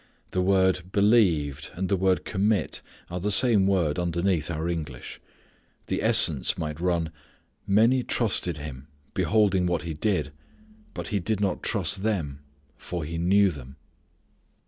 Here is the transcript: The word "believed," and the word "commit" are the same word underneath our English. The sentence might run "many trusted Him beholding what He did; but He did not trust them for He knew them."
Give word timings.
The 0.31 0.41
word 0.41 0.91
"believed," 0.91 1.69
and 1.75 1.87
the 1.87 1.95
word 1.95 2.25
"commit" 2.25 2.81
are 3.11 3.19
the 3.19 3.29
same 3.29 3.67
word 3.67 3.99
underneath 3.99 4.49
our 4.49 4.67
English. 4.67 5.21
The 5.85 5.99
sentence 6.11 6.57
might 6.57 6.79
run 6.79 7.11
"many 7.67 8.01
trusted 8.01 8.57
Him 8.57 8.87
beholding 9.13 9.67
what 9.67 9.83
He 9.83 9.93
did; 9.93 10.31
but 10.95 11.09
He 11.09 11.19
did 11.19 11.39
not 11.39 11.61
trust 11.61 12.01
them 12.01 12.39
for 12.77 13.03
He 13.03 13.19
knew 13.19 13.51
them." 13.51 13.75